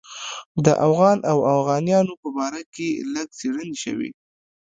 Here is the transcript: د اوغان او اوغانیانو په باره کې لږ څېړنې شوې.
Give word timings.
د 0.65 0.67
اوغان 0.85 1.17
او 1.31 1.37
اوغانیانو 1.53 2.13
په 2.21 2.29
باره 2.37 2.61
کې 2.73 2.87
لږ 3.13 3.27
څېړنې 3.39 3.77
شوې. 3.83 4.09